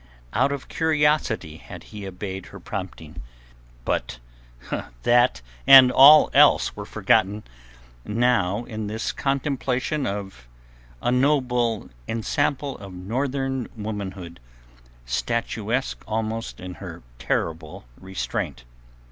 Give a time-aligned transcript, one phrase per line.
[0.33, 3.21] Out of curiosity had he obeyed her prompting.
[3.85, 4.17] But
[5.03, 7.43] that and all else were forgotten
[8.03, 10.47] now in the contemplation of
[11.03, 14.39] this noble ensample of Northern womanhood,
[15.05, 18.63] statuesque almost in her terrible restraint.